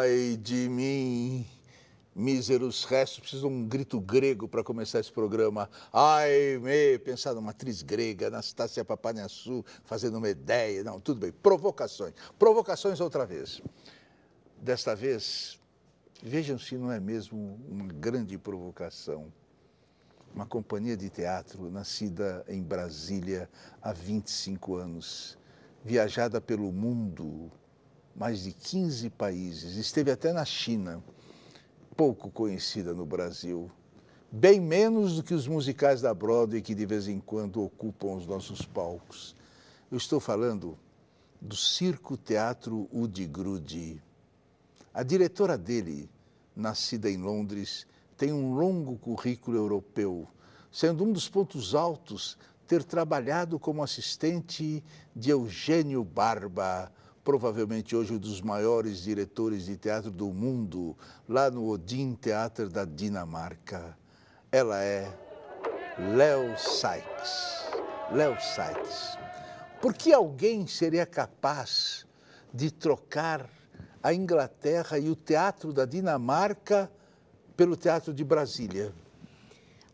[0.00, 1.46] Ai de mim,
[2.14, 3.20] míseros restos.
[3.20, 5.68] Preciso de um grito grego para começar esse programa.
[5.92, 10.82] Ai, me, pensar numa atriz grega, Anastácia Papanhaçu, fazendo uma ideia.
[10.82, 11.30] Não, tudo bem.
[11.30, 12.14] Provocações.
[12.38, 13.60] Provocações outra vez.
[14.56, 15.60] Desta vez,
[16.22, 19.30] vejam se não é mesmo uma grande provocação.
[20.34, 23.50] Uma companhia de teatro nascida em Brasília
[23.82, 25.36] há 25 anos,
[25.84, 27.52] viajada pelo mundo,
[28.14, 31.02] mais de 15 países, esteve até na China,
[31.96, 33.70] pouco conhecida no Brasil,
[34.30, 38.26] bem menos do que os musicais da Broadway que de vez em quando ocupam os
[38.26, 39.34] nossos palcos.
[39.90, 40.78] Eu estou falando
[41.40, 44.00] do Circo Teatro Udi Grudi.
[44.92, 46.08] A diretora dele,
[46.54, 50.28] nascida em Londres, tem um longo currículo europeu,
[50.70, 54.84] sendo um dos pontos altos ter trabalhado como assistente
[55.16, 56.92] de Eugênio Barba,
[57.24, 60.96] provavelmente hoje um dos maiores diretores de teatro do mundo,
[61.28, 63.96] lá no Odin Theater da Dinamarca.
[64.50, 65.12] Ela é
[66.16, 67.70] Léo Sykes.
[68.12, 69.18] Léo Sykes.
[69.80, 72.06] Por que alguém seria capaz
[72.52, 73.48] de trocar
[74.02, 76.90] a Inglaterra e o teatro da Dinamarca
[77.56, 78.92] pelo teatro de Brasília?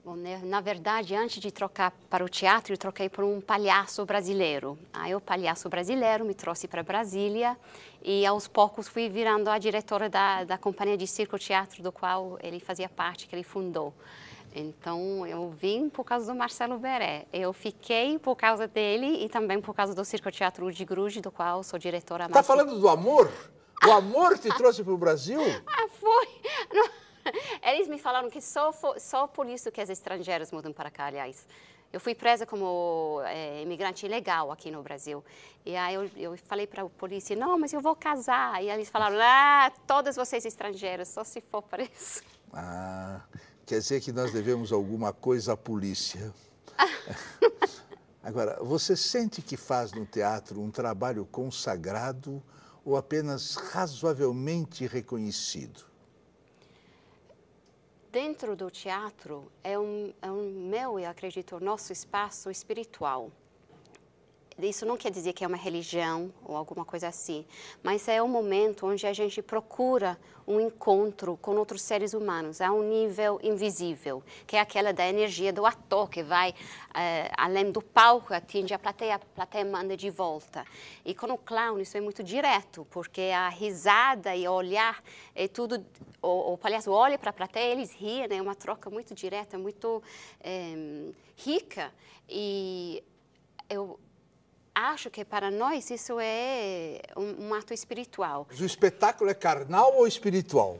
[0.06, 4.06] Bom, né, na verdade, antes de trocar para o teatro, eu troquei por um palhaço
[4.06, 4.78] brasileiro.
[4.92, 7.58] Aí o palhaço brasileiro me trouxe para Brasília
[8.00, 12.38] e aos poucos fui virando a diretora da, da companhia de circo teatro do qual
[12.40, 13.92] ele fazia parte, que ele fundou.
[14.54, 17.26] Então, eu vim por causa do Marcelo Beré.
[17.32, 21.32] Eu fiquei por causa dele e também por causa do Circo Teatro de Gruge, do
[21.32, 22.26] qual sou diretora.
[22.26, 23.28] Está falando do amor?
[23.84, 25.40] O amor te trouxe para o Brasil?
[25.66, 26.28] Ah, foi.
[26.72, 27.05] Não.
[27.62, 31.46] Eles me falaram que só, só por isso que as estrangeiras mudam para cá, aliás.
[31.92, 35.24] Eu fui presa como é, imigrante ilegal aqui no Brasil.
[35.64, 38.62] E aí eu, eu falei para a polícia, não, mas eu vou casar.
[38.62, 42.22] E eles falaram, ah, todas vocês estrangeiras, só se for para isso.
[42.52, 43.22] Ah,
[43.64, 46.34] quer dizer que nós devemos alguma coisa à polícia.
[48.22, 52.42] Agora, você sente que faz no teatro um trabalho consagrado
[52.84, 55.95] ou apenas razoavelmente reconhecido?
[58.16, 63.30] Dentro do teatro é um, é um meu, eu acredito, nosso espaço espiritual.
[64.58, 67.44] Isso não quer dizer que é uma religião ou alguma coisa assim,
[67.82, 72.72] mas é um momento onde a gente procura um encontro com outros seres humanos a
[72.72, 76.54] um nível invisível, que é aquela da energia do ator que vai uh,
[77.36, 80.64] além do palco, atinge a plateia, a plateia manda de volta.
[81.04, 85.02] E com o clown isso é muito direto, porque a risada e o olhar
[85.34, 85.84] é tudo.
[86.22, 88.36] O, o palhaço olha para a plateia, eles riem, né?
[88.36, 90.02] é uma troca muito direta, muito
[90.40, 91.92] é, rica.
[92.28, 93.04] E
[93.68, 93.98] eu
[94.76, 98.46] acho que para nós isso é um, um ato espiritual.
[98.50, 100.78] Mas o espetáculo é carnal ou espiritual?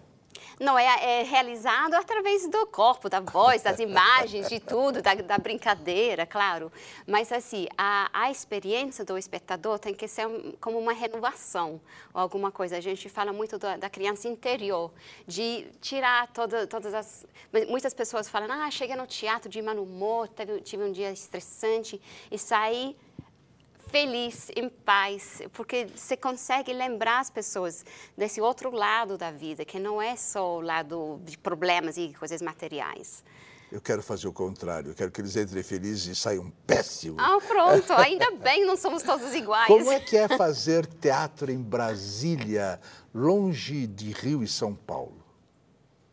[0.58, 5.36] Não, é, é, realizado através do corpo, da voz, das imagens, de tudo, da, da
[5.36, 6.72] brincadeira, claro.
[7.06, 11.78] Mas, assim, a, a, experiência do espectador tem que ser um, como uma renovação
[12.12, 12.78] ou alguma coisa.
[12.78, 14.90] A gente fala muito da, da criança interior,
[15.26, 17.26] de tirar toda, todas as...
[17.68, 22.00] Muitas pessoas falam, ah, cheguei no teatro de mau humor, tive, tive um dia estressante
[22.30, 22.96] e saí
[23.88, 27.84] feliz, em paz, porque você consegue lembrar as pessoas
[28.16, 32.42] desse outro lado da vida, que não é só o lado de problemas e coisas
[32.42, 33.24] materiais.
[33.70, 37.18] Eu quero fazer o contrário, eu quero que eles entrem felizes e saiam péssimos.
[37.18, 39.66] Ah, pronto, ainda bem, não somos todos iguais.
[39.66, 42.80] Como é que é fazer teatro em Brasília,
[43.12, 45.24] longe de Rio e São Paulo?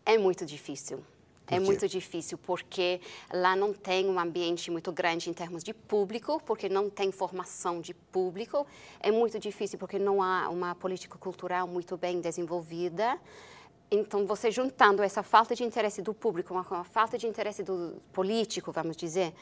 [0.05, 1.03] É muito difícil.
[1.47, 6.41] É muito difícil porque lá não tem um ambiente muito grande em termos de público,
[6.45, 8.65] porque não tem formação de público.
[8.99, 13.19] É muito difícil porque não há uma política cultural muito bem desenvolvida.
[13.95, 17.95] Então, você juntando essa falta de interesse do público com a falta de interesse do
[18.11, 19.35] político, vamos dizer,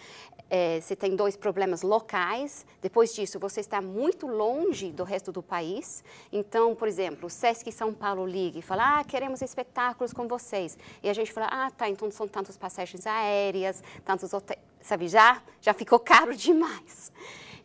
[0.49, 2.65] é, você tem dois problemas locais.
[2.81, 6.03] Depois disso, você está muito longe do resto do país.
[6.33, 10.77] Então, por exemplo, o Sesc São Paulo liga e fala, ah, queremos espetáculos com vocês.
[11.01, 15.41] E a gente fala, ah, tá, então são tantas passagens aéreas, tantos hotéis, sabe, já,
[15.61, 17.09] já ficou caro demais.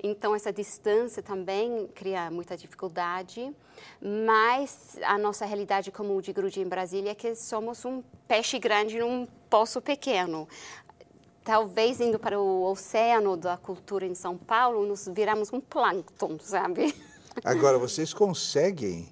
[0.06, 3.52] Então, essa distância também cria muita dificuldade,
[4.00, 9.00] mas a nossa realidade como de Grude em Brasília é que somos um peixe grande
[9.00, 10.48] num poço pequeno.
[11.44, 16.94] Talvez indo para o oceano da cultura em São Paulo, nos viramos um plâncton, sabe?
[17.44, 19.08] Agora, vocês conseguem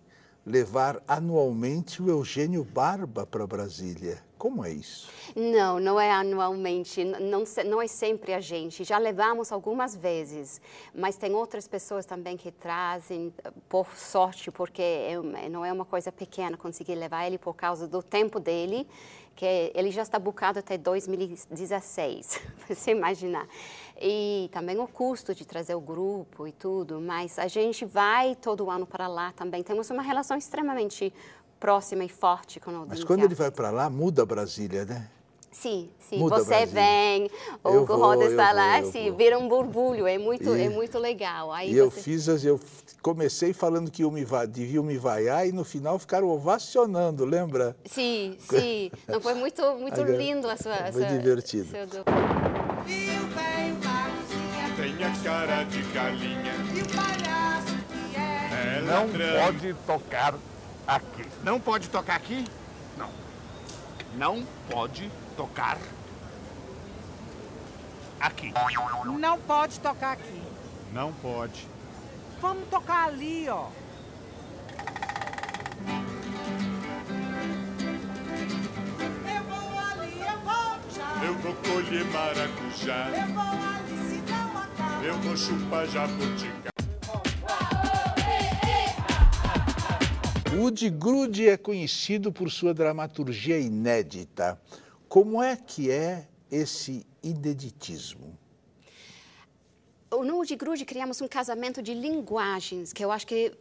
[0.46, 4.22] levar anualmente o Eugênio Barba para Brasília.
[4.44, 5.10] Como é isso?
[5.34, 8.84] Não, não é anualmente, não, não é sempre a gente.
[8.84, 10.60] Já levamos algumas vezes,
[10.94, 13.32] mas tem outras pessoas também que trazem,
[13.70, 18.02] por sorte, porque é, não é uma coisa pequena conseguir levar ele por causa do
[18.02, 18.86] tempo dele,
[19.34, 22.38] que ele já está bucado até 2016,
[22.68, 23.48] você imaginar.
[23.98, 28.68] E também o custo de trazer o grupo e tudo, mas a gente vai todo
[28.68, 29.62] ano para lá também.
[29.62, 31.14] Temos uma relação extremamente
[31.58, 35.08] próxima e forte com o Mas quando ele vai para lá, muda Brasília, né?
[35.54, 36.18] Sim, sim.
[36.18, 37.30] Muda você vem,
[37.62, 41.52] o Roda está lá, sim, vira um borbulho, é muito, e, é muito legal.
[41.52, 41.80] Aí e você...
[41.80, 42.60] eu fiz, eu
[43.00, 47.76] comecei falando que me, deviam me vaiar e no final ficaram ovacionando, lembra?
[47.84, 48.90] Sim, sim.
[49.06, 50.74] Não foi muito, muito Agora, lindo a sua...
[50.92, 51.68] Foi sua, divertido.
[51.70, 51.86] Seu...
[54.76, 56.52] Tem a cara de galinha.
[56.74, 58.82] E o palhaço que é...
[58.82, 60.34] Não pode tocar
[60.86, 61.24] aqui.
[61.42, 62.44] Não pode tocar aqui?
[62.96, 63.10] Não.
[64.16, 65.94] Não pode tocar aqui.
[69.18, 70.42] Não pode tocar aqui.
[70.92, 71.66] Não pode.
[72.40, 73.68] Vamos tocar ali, ó.
[79.26, 81.24] Eu vou ali, eu vou já.
[81.24, 83.08] Eu vou colher maracujá.
[83.08, 85.04] Eu vou ali, se não acaba.
[85.04, 86.73] Eu vou chupar jabuticaba.
[90.56, 94.60] Woody Grude é conhecido por sua dramaturgia inédita.
[95.08, 98.38] Como é que é esse ineditismo?
[100.12, 103.52] No Woody Grude criamos um casamento de linguagens, que eu acho que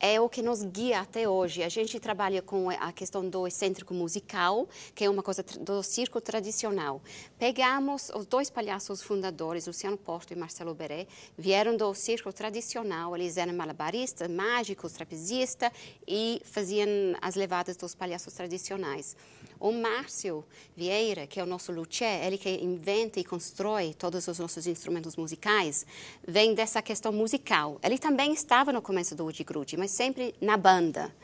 [0.00, 1.62] é o que nos guia até hoje.
[1.62, 6.20] A gente trabalha com a questão do excêntrico musical, que é uma coisa do circo
[6.20, 7.02] tradicional.
[7.38, 11.06] Pegamos os dois palhaços fundadores, Luciano Porto e Marcelo Beré,
[11.36, 15.70] vieram do circo tradicional, eles eram malabaristas, mágicos, trapezistas
[16.08, 16.88] e faziam
[17.20, 19.14] as levadas dos palhaços tradicionais.
[19.60, 20.42] O Márcio
[20.74, 25.16] Vieira, que é o nosso luthier, ele que inventa e constrói todos os nossos instrumentos
[25.16, 25.84] musicais,
[26.26, 27.78] vem dessa questão musical.
[27.82, 31.14] Ele também estava no começo do Woody Grude, mas sempre na banda.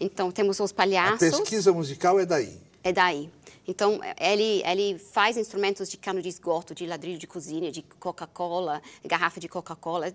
[0.00, 1.34] Então, temos os palhaços...
[1.34, 2.58] A pesquisa musical é daí?
[2.82, 3.30] É daí.
[3.66, 8.82] Então, ele, ele faz instrumentos de cano de esgoto, de ladrilho de cozinha, de Coca-Cola,
[9.04, 10.12] garrafa de Coca-Cola,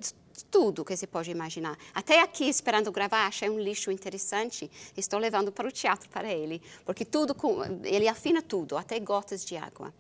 [0.52, 1.78] tudo que você pode imaginar.
[1.94, 6.62] Até aqui, esperando gravar, achei um lixo interessante, estou levando para o teatro para ele,
[6.86, 9.94] porque tudo, com, ele afina tudo, até gotas de água.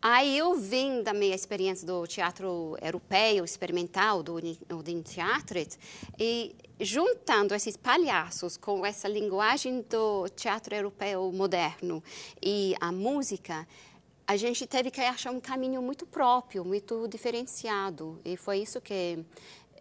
[0.00, 5.76] Aí eu vim da minha experiência do teatro europeu, experimental, do Odin Theatret,
[6.16, 12.00] e juntando esses palhaços com essa linguagem do teatro europeu moderno
[12.40, 13.66] e a música,
[14.24, 18.20] a gente teve que achar um caminho muito próprio, muito diferenciado.
[18.24, 19.24] E foi isso que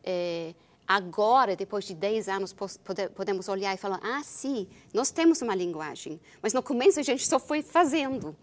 [0.04, 0.56] é,
[0.88, 2.56] agora, depois de 10 anos,
[3.14, 6.19] podemos olhar e falar: ah, sim, nós temos uma linguagem.
[6.42, 8.36] Mas no começo a gente só foi fazendo.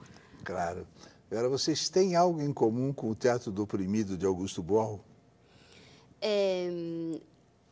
[0.44, 0.86] Claro.
[1.30, 5.00] Agora, vocês têm algo em comum com o Teatro do Oprimido de Augusto Boal?
[6.20, 6.68] É,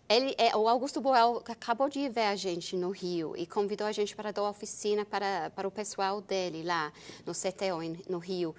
[0.08, 3.92] ele, é, o Augusto Boal acabou de ver a gente no Rio e convidou a
[3.92, 6.92] gente para dar oficina para, para o pessoal dele lá
[7.24, 8.54] no CTO, no Rio,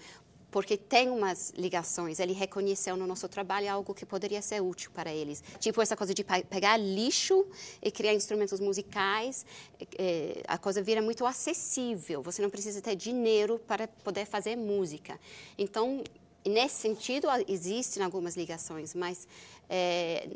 [0.54, 2.20] porque tem umas ligações.
[2.20, 5.44] Ele reconheceu no nosso trabalho algo que poderia ser útil para eles.
[5.60, 7.44] Tipo essa coisa de pegar lixo
[7.82, 9.48] e criar instrumentos musicais.
[9.98, 12.22] É, a coisa vira muito acessível.
[12.22, 15.20] Você não precisa ter dinheiro para poder fazer música.
[15.58, 16.04] Então,
[16.50, 19.28] nesse sentido, existem algumas ligações, mas
[19.70, 20.28] é,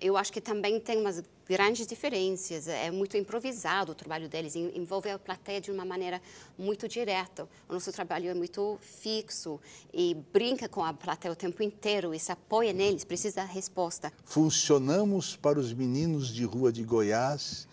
[0.00, 2.68] eu acho que também tem umas grandes diferenças.
[2.68, 6.20] É muito improvisado o trabalho deles, envolve a plateia de uma maneira
[6.58, 7.48] muito direta.
[7.68, 9.60] O nosso trabalho é muito fixo
[9.92, 14.12] e brinca com a plateia o tempo inteiro e se apoia neles, precisa da resposta.
[14.24, 17.66] Funcionamos para os meninos de rua de Goiás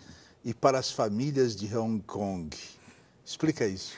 [0.43, 2.55] e para as famílias de Hong Kong.
[3.25, 3.93] Explica isso.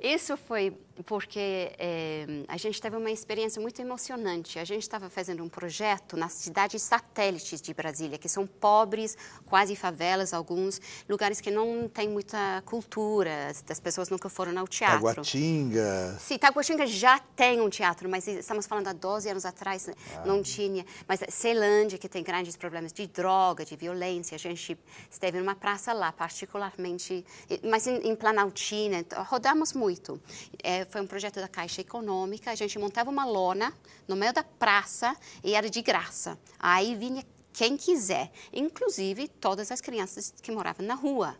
[0.00, 0.72] Isso foi
[1.04, 4.58] porque é, a gente teve uma experiência muito emocionante.
[4.58, 9.76] A gente estava fazendo um projeto nas cidades satélites de Brasília, que são pobres, quase
[9.76, 14.98] favelas, alguns lugares que não têm muita cultura, as pessoas nunca foram ao teatro.
[14.98, 16.16] Taguatinga.
[16.18, 20.22] Sim, Taguatinga já tem um teatro, mas estamos falando há 12 anos atrás, ah.
[20.26, 20.84] não tinha.
[21.06, 24.76] Mas Ceilândia, que tem grandes problemas de droga, de violência, a gente
[25.10, 27.24] esteve numa praça lá, particularmente,
[27.62, 30.20] mas em, em Planaltina, rodamos muito.
[30.62, 32.50] É, foi um projeto da Caixa Econômica.
[32.50, 33.72] A gente montava uma lona
[34.06, 36.38] no meio da praça e era de graça.
[36.58, 41.36] Aí vinha quem quiser, inclusive todas as crianças que moravam na rua.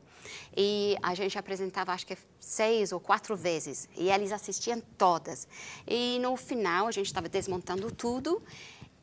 [0.56, 5.48] E a gente apresentava, acho que seis ou quatro vezes, e eles assistiam todas.
[5.86, 8.42] E no final, a gente estava desmontando tudo,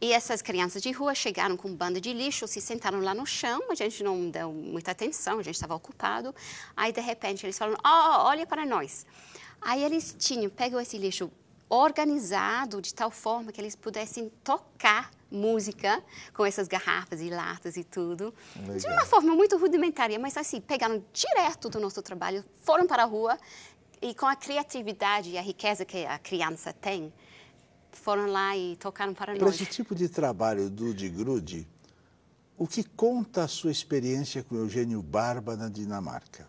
[0.02, 3.62] e essas crianças de rua chegaram com banda de lixo, se sentaram lá no chão,
[3.72, 6.36] a gente não deu muita atenção, a gente estava ocupado.
[6.76, 9.06] Aí, de repente, eles falaram: oh, olha para nós.
[9.62, 11.32] Aí eles tinham, pegou esse lixo
[11.70, 17.84] organizado de tal forma que eles pudessem tocar música com essas garrafas e latas e
[17.84, 18.34] tudo.
[18.56, 18.78] Legal.
[18.78, 23.06] De uma forma muito rudimentária, mas assim, pegaram direto do nosso trabalho, foram para a
[23.06, 23.38] rua
[24.02, 27.12] e com a criatividade e a riqueza que a criança tem,
[27.92, 29.56] foram lá e tocaram para, para nós.
[29.56, 31.68] Para esse tipo de trabalho do de grude,
[32.58, 36.48] o que conta a sua experiência com Eugênio Barba na Dinamarca?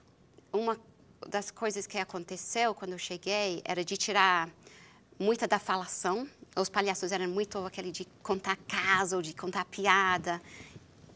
[0.52, 0.78] Uma
[1.28, 4.48] das coisas que aconteceu quando eu cheguei era de tirar
[5.18, 6.28] muita da falação.
[6.56, 10.40] Os palhaços eram muito aquele de contar caso, de contar piada.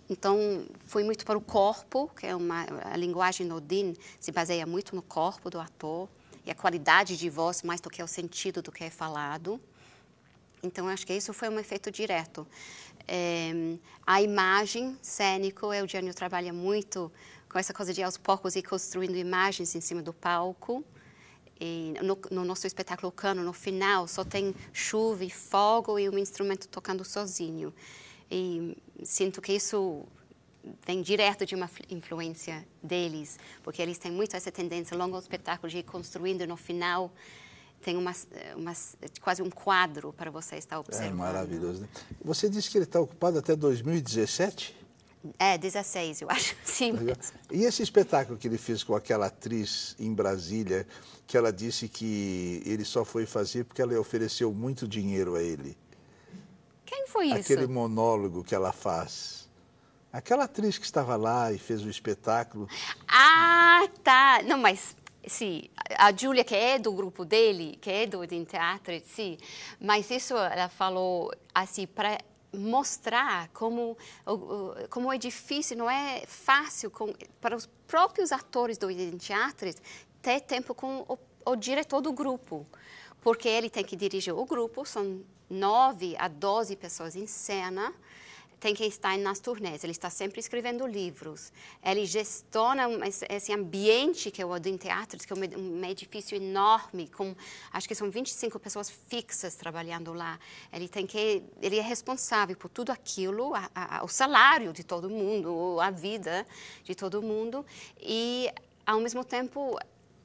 [0.08, 4.66] Então, fui muito para o corpo, que é uma a linguagem no Odin se baseia
[4.66, 6.08] muito no corpo do ator
[6.44, 9.60] e a qualidade de voz mais do que o sentido do que é falado.
[10.62, 12.46] Então, acho que isso foi um efeito direto.
[13.06, 13.52] É,
[14.06, 17.10] a imagem cênica, o Eugênio trabalha muito
[17.50, 20.84] com essa coisa de aos poucos ir construindo imagens em cima do palco.
[21.60, 26.16] E no, no, nosso espetáculo Cano, no final, só tem chuva e fogo e um
[26.16, 27.74] instrumento tocando sozinho.
[28.30, 30.04] E sinto que isso
[30.86, 35.78] vem direto de uma influência deles, porque eles têm muito essa tendência, longo espetáculo, de
[35.78, 37.12] ir construindo no final
[37.82, 38.12] tem uma,
[38.56, 38.72] uma,
[39.22, 41.12] quase um quadro para você estar é observando.
[41.12, 41.80] É maravilhoso.
[41.80, 41.88] Né?
[42.22, 44.79] Você disse que ele está ocupado até 2017?
[45.38, 46.92] É, 16, eu acho, sim.
[47.50, 50.86] E esse espetáculo que ele fez com aquela atriz em Brasília,
[51.26, 55.76] que ela disse que ele só foi fazer porque ela ofereceu muito dinheiro a ele.
[56.86, 57.52] Quem foi isso?
[57.52, 59.48] Aquele monólogo que ela faz.
[60.12, 62.66] Aquela atriz que estava lá e fez o espetáculo.
[63.06, 64.42] Ah, tá.
[64.42, 64.96] Não, mas
[65.26, 65.64] Sim,
[65.98, 69.36] a Giulia que é do grupo dele, que é do Odin Teatro, sim,
[69.78, 72.18] mas isso ela falou assim para
[72.52, 73.96] mostrar como
[74.88, 78.88] como é difícil, não é fácil com, para os próprios atores do
[79.18, 79.70] Teatro
[80.20, 81.18] ter tempo com o,
[81.52, 82.66] o diretor do grupo,
[83.20, 87.92] porque ele tem que dirigir o grupo, são nove a doze pessoas em cena,
[88.60, 91.50] tem que estar nas turnês, ele está sempre escrevendo livros.
[91.82, 92.82] Ele gestiona
[93.30, 97.34] esse ambiente que é o Odin Teatro, que é um edifício enorme, com
[97.72, 100.38] acho que são 25 pessoas fixas trabalhando lá.
[100.70, 105.08] Ele tem que, ele é responsável por tudo aquilo, a, a, o salário de todo
[105.08, 106.46] mundo, a vida
[106.84, 107.64] de todo mundo
[107.98, 108.50] e
[108.86, 109.78] ao mesmo tempo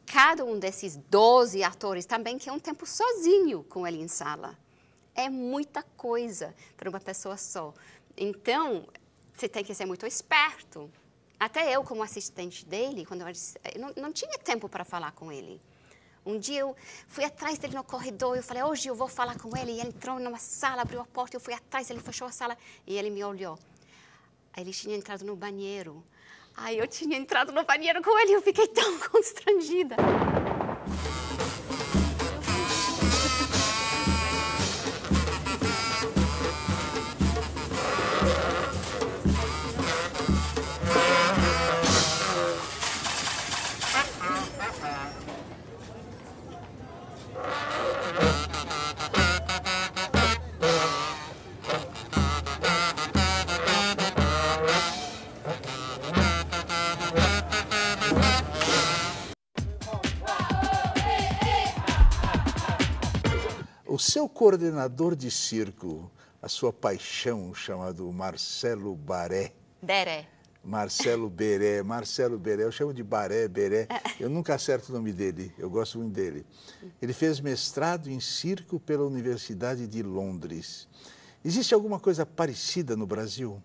[0.06, 4.58] cada um desses 12 atores também quer um tempo sozinho com ele em sala.
[5.16, 7.74] É muita coisa para uma pessoa só.
[8.18, 8.88] Então,
[9.34, 10.90] você tem que ser muito esperto.
[11.40, 15.32] Até eu, como assistente dele, quando eu, eu não, não tinha tempo para falar com
[15.32, 15.62] ele.
[16.26, 16.76] Um dia eu
[17.08, 19.74] fui atrás dele no corredor, eu falei, hoje eu vou falar com ele.
[19.74, 22.58] E ele entrou numa sala, abriu a porta, eu fui atrás, ele fechou a sala
[22.88, 23.60] e ele me olhou.
[24.54, 26.04] Aí ele tinha entrado no banheiro.
[26.56, 29.98] Aí eu tinha entrado no banheiro com ele eu fiquei tão constrangida.
[64.26, 69.54] Seu coordenador de circo, a sua paixão, chamado Marcelo Baré.
[69.80, 70.28] Beré.
[70.64, 74.02] Marcelo Beré, Marcelo Beré, eu chamo de Baré, Beré, é.
[74.20, 76.44] eu nunca acerto o nome dele, eu gosto muito dele.
[77.00, 80.88] Ele fez mestrado em circo pela Universidade de Londres.
[81.44, 83.62] Existe alguma coisa parecida no Brasil?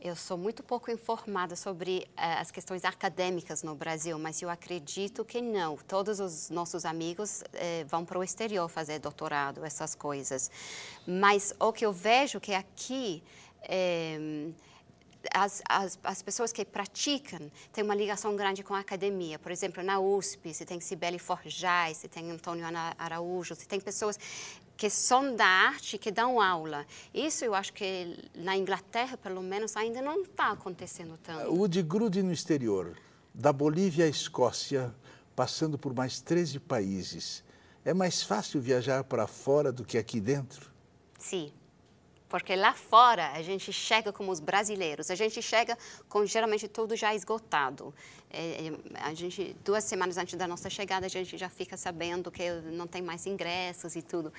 [0.00, 5.24] Eu sou muito pouco informada sobre uh, as questões acadêmicas no Brasil, mas eu acredito
[5.24, 5.76] que não.
[5.76, 10.50] Todos os nossos amigos uh, vão para o exterior fazer doutorado, essas coisas.
[11.06, 13.22] Mas o que eu vejo que aqui
[13.62, 14.50] eh,
[15.32, 19.38] as, as, as, pessoas que praticam têm uma ligação grande com a academia.
[19.38, 22.64] Por exemplo, na USP, você tem Sibeli Forjai, você tem Antônio
[22.98, 24.18] Araújo, você tem pessoas
[24.76, 26.86] que são da arte, que dão aula.
[27.14, 31.52] Isso eu acho que na Inglaterra, pelo menos, ainda não está acontecendo tanto.
[31.52, 32.96] O de grude no exterior,
[33.34, 34.94] da Bolívia à Escócia,
[35.34, 37.42] passando por mais 13 países,
[37.84, 40.70] é mais fácil viajar para fora do que aqui dentro?
[41.18, 41.52] Sim.
[42.28, 45.78] Porque lá fora a gente chega como os brasileiros, a gente chega
[46.08, 47.94] com geralmente tudo já esgotado.
[48.28, 52.30] É, é, a gente duas semanas antes da nossa chegada a gente já fica sabendo
[52.30, 54.32] que não tem mais ingressos e tudo.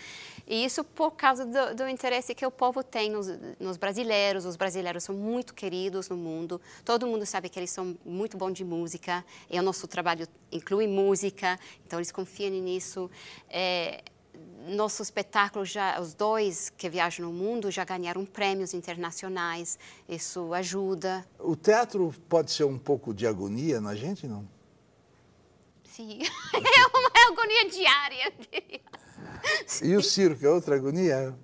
[0.46, 3.27] E isso por causa do, do interesse que o povo tem nos,
[3.60, 4.46] nos, brasileiros.
[4.46, 6.60] Os brasileiros são muito queridos no mundo.
[6.84, 9.24] Todo mundo sabe que eles são muito bons de música.
[9.50, 13.10] E o nosso trabalho inclui música, então eles confiam nisso.
[13.50, 14.03] É,
[14.67, 19.79] nosso espetáculo já os dois que viajam no mundo já ganharam prêmios internacionais.
[20.08, 21.25] Isso ajuda.
[21.39, 24.48] O teatro pode ser um pouco de agonia na gente não?
[25.84, 26.20] Sim.
[26.53, 28.34] É uma agonia diária
[29.82, 31.36] e o circo é outra agonia?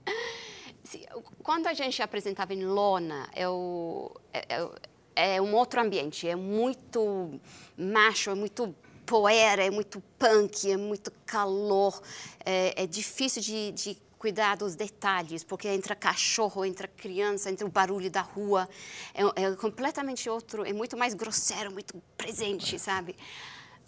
[1.42, 4.16] Quando a gente apresentava em lona eu,
[4.50, 4.76] eu
[5.16, 6.28] é um outro ambiente.
[6.28, 7.40] É muito
[7.78, 8.76] macho é muito
[9.14, 12.02] poeira, é muito punk, é muito calor,
[12.44, 17.70] é, é difícil de, de cuidar dos detalhes, porque entra cachorro, entra criança, entra o
[17.70, 18.68] barulho da rua,
[19.14, 23.16] é, é, completamente outro, é muito mais grosseiro, muito presente, sabe?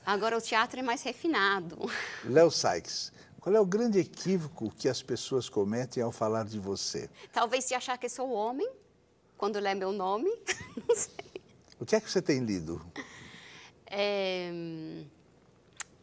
[0.05, 1.75] Agora o teatro é mais refinado.
[2.24, 7.10] Léo Sykes, qual é o grande equívoco que as pessoas cometem ao falar de você?
[7.34, 8.70] Talvez se achar que sou homem,
[9.36, 10.29] quando lê meu nome,
[10.88, 11.41] não sei.
[11.79, 12.79] O que é que você tem lido?
[13.88, 14.51] É,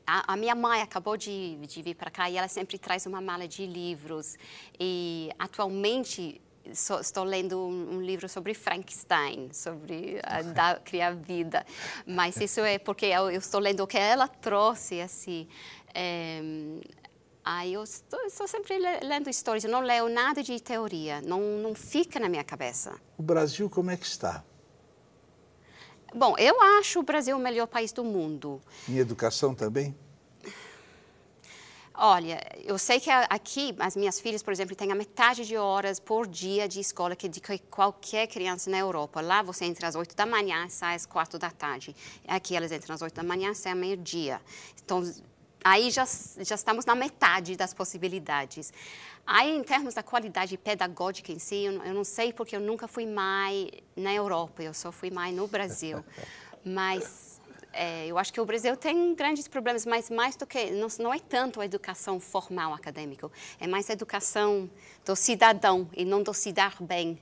[0.06, 3.20] a, a, minha mãe acabou de, de vir para cá e ela sempre traz uma
[3.20, 4.36] mala de livros.
[4.78, 6.40] E atualmente
[6.72, 11.64] so, estou lendo um, um, livro sobre Frankenstein, sobre a, da, criar vida.
[12.06, 15.48] Mas isso é porque eu, eu, estou lendo o que ela trouxe, assim.
[15.94, 16.40] É,
[17.44, 21.74] Aí eu estou, estou, sempre lendo histórias, eu não leio nada de teoria, não, não
[21.74, 22.94] fica na minha cabeça.
[23.18, 24.44] O Brasil como é que está?
[26.14, 28.60] Bom, eu acho o Brasil o melhor país do mundo.
[28.88, 29.94] Em educação também?
[31.94, 36.00] Olha, eu sei que aqui as minhas filhas, por exemplo, têm a metade de horas
[36.00, 37.40] por dia de escola que de
[37.70, 39.20] qualquer criança na Europa.
[39.20, 41.94] Lá você entra às 8 da manhã e sai às 4 da tarde.
[42.26, 44.40] Aqui elas entram às 8 da manhã e saem ao meio-dia.
[44.82, 45.02] Então,
[45.64, 46.04] aí já,
[46.38, 48.72] já estamos na metade das possibilidades.
[49.26, 52.88] Aí, em termos da qualidade pedagógica em si, eu, eu não sei porque eu nunca
[52.88, 56.04] fui mais na Europa, eu só fui mais no Brasil.
[56.64, 57.40] Mas
[57.72, 61.12] é, eu acho que o Brasil tem grandes problemas, mas mais do que não, não,
[61.12, 64.70] é tanto a educação formal acadêmica, é mais a educação
[65.04, 67.18] do cidadão e não do se dar bem.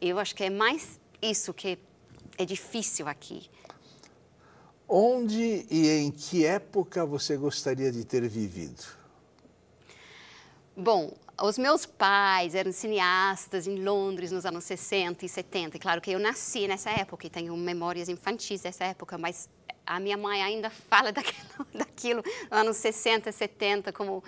[0.00, 1.78] Eu acho que é mais isso que
[2.38, 3.50] é difícil aqui.
[4.88, 8.82] Onde e em que época você gostaria de ter vivido?
[10.74, 15.76] Bom, os meus pais eram cineastas em Londres nos anos 60 e 70.
[15.76, 19.48] E claro que eu nasci nessa época e tenho memórias infantis dessa época, mas
[19.84, 24.24] a minha mãe ainda fala daquilo, daquilo nos anos 60, 70, como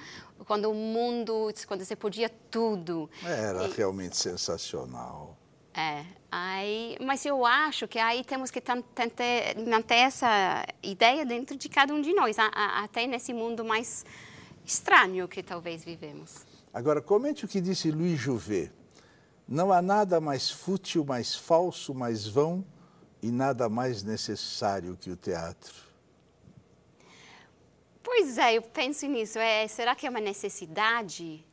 [0.46, 3.08] quando o mundo, quando você podia tudo.
[3.24, 5.39] Era e, realmente sensacional.
[5.72, 9.14] É, aí, mas eu acho que aí temos que tentar
[9.68, 14.04] manter essa ideia dentro de cada um de nós, a, a, até nesse mundo mais
[14.64, 16.44] estranho que talvez vivemos.
[16.72, 18.72] Agora, comente o que disse Louis Jouvet.
[19.46, 22.64] Não há nada mais fútil, mais falso, mais vão
[23.20, 25.74] e nada mais necessário que o teatro.
[28.02, 29.38] Pois é, eu penso nisso.
[29.38, 31.44] É, será que é uma necessidade?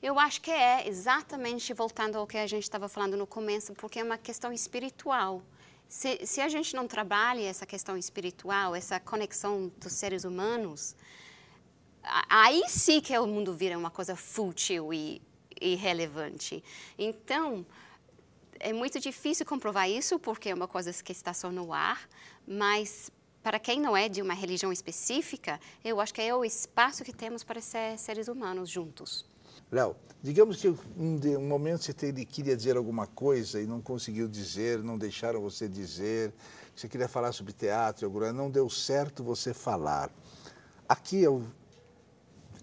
[0.00, 3.98] Eu acho que é, exatamente voltando ao que a gente estava falando no começo, porque
[3.98, 5.42] é uma questão espiritual.
[5.88, 10.94] Se, se a gente não trabalha essa questão espiritual, essa conexão dos seres humanos,
[12.28, 15.20] aí sim que o mundo vira uma coisa fútil e
[15.60, 16.62] irrelevante.
[16.96, 17.66] Então,
[18.60, 22.08] é muito difícil comprovar isso, porque é uma coisa que está só no ar,
[22.46, 23.10] mas
[23.42, 27.12] para quem não é de uma religião específica, eu acho que é o espaço que
[27.12, 29.27] temos para ser seres humanos juntos.
[29.70, 34.96] Léo, digamos que um, momento você queria dizer alguma coisa e não conseguiu dizer, não
[34.96, 36.32] deixaram você dizer,
[36.74, 40.10] você queria falar sobre teatro, agora não deu certo você falar.
[40.88, 41.44] Aqui eu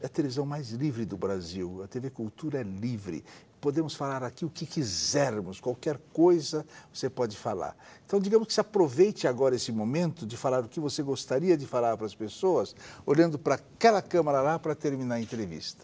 [0.01, 1.81] é a televisão mais livre do Brasil.
[1.83, 3.23] A TV Cultura é livre.
[3.61, 7.75] Podemos falar aqui o que quisermos, qualquer coisa você pode falar.
[8.05, 11.65] Então, digamos que se aproveite agora esse momento de falar o que você gostaria de
[11.65, 15.83] falar para as pessoas, olhando para aquela câmera lá para terminar a entrevista.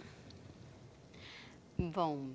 [1.90, 2.28] Bom,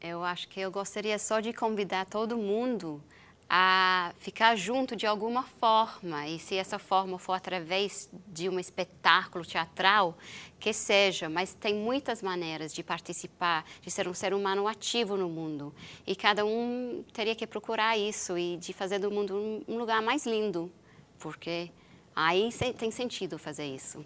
[0.00, 3.04] eu acho que eu gostaria só de convidar todo mundo
[3.46, 6.26] a ficar junto de alguma forma.
[6.26, 10.16] E se essa forma for através de um espetáculo teatral,
[10.58, 15.28] que seja, mas tem muitas maneiras de participar, de ser um ser humano ativo no
[15.28, 15.74] mundo.
[16.06, 20.24] E cada um teria que procurar isso e de fazer do mundo um lugar mais
[20.24, 20.72] lindo,
[21.18, 21.70] porque
[22.14, 24.02] aí tem sentido fazer isso.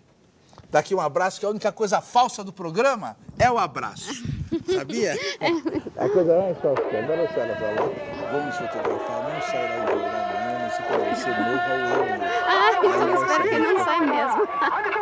[0.71, 4.23] Daqui um abraço, que a única coisa falsa do programa é o abraço.
[4.73, 5.19] Sabia?
[5.97, 6.83] A coisa mais falsa.
[6.83, 8.31] Agora a senhora pra lá.
[8.31, 12.23] Vamos fotografar, não sairá em programa nenhum, se você morra ou eu.
[12.47, 14.49] Ah, então espero que não saia mesmo.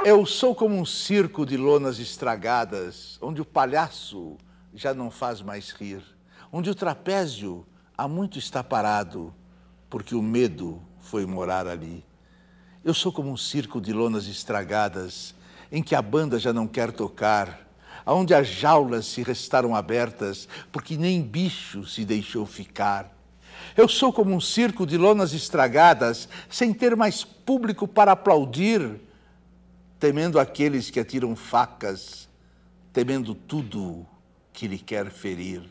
[0.05, 4.37] Eu sou como um circo de lonas estragadas, onde o palhaço
[4.73, 6.03] já não faz mais rir,
[6.51, 9.35] onde o trapézio há muito está parado,
[9.91, 12.05] porque o medo foi morar ali.
[12.85, 15.35] Eu sou como um circo de lonas estragadas,
[15.71, 17.67] em que a banda já não quer tocar,
[18.05, 23.15] aonde as jaulas se restaram abertas, porque nem bicho se deixou ficar.
[23.77, 29.01] Eu sou como um circo de lonas estragadas, sem ter mais público para aplaudir,
[29.99, 32.29] temendo aqueles que atiram facas,
[32.93, 34.07] temendo tudo
[34.53, 35.63] que lhe quer ferir.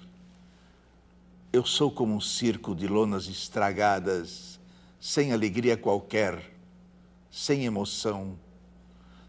[1.51, 4.59] Eu sou como um circo de lonas estragadas,
[4.99, 6.51] sem alegria qualquer,
[7.31, 8.37] sem emoção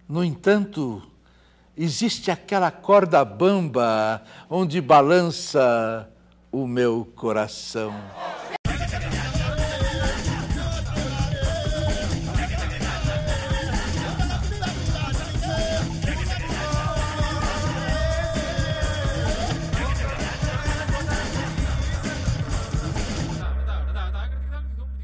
[0.09, 1.03] no entanto,
[1.77, 6.09] existe aquela corda bamba onde balança
[6.51, 7.93] o meu coração.